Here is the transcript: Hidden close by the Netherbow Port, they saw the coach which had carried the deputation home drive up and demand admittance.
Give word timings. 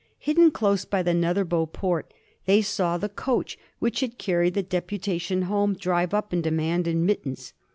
Hidden 0.17 0.49
close 0.49 0.83
by 0.83 1.03
the 1.03 1.13
Netherbow 1.13 1.67
Port, 1.71 2.11
they 2.47 2.63
saw 2.63 2.97
the 2.97 3.07
coach 3.07 3.59
which 3.77 3.99
had 3.99 4.17
carried 4.17 4.55
the 4.55 4.63
deputation 4.63 5.43
home 5.43 5.75
drive 5.75 6.11
up 6.11 6.33
and 6.33 6.41
demand 6.41 6.87
admittance. 6.87 7.53